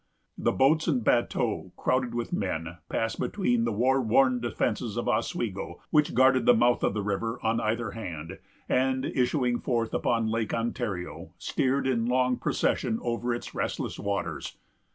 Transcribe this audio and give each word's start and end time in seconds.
The 0.35 0.51
boats 0.51 0.87
and 0.87 1.03
bateaux, 1.03 1.73
crowded 1.77 2.15
with 2.15 2.33
men, 2.33 2.77
passed 2.89 3.19
between 3.19 3.65
the 3.65 3.71
war 3.71 4.01
worn 4.01 4.39
defences 4.39 4.97
of 4.97 5.07
Oswego, 5.07 5.79
which 5.91 6.15
guarded 6.15 6.47
the 6.47 6.55
mouth 6.55 6.81
of 6.81 6.95
the 6.95 7.03
river 7.03 7.37
on 7.43 7.59
either 7.59 7.91
hand, 7.91 8.39
and, 8.67 9.05
issuing 9.05 9.59
forth 9.59 9.93
upon 9.93 10.25
Lake 10.27 10.55
Ontario, 10.55 11.35
steered 11.37 11.85
in 11.85 12.07
long 12.07 12.35
procession 12.37 12.97
over 13.03 13.31
its 13.31 13.53
restless 13.53 13.99
waters. 13.99 14.57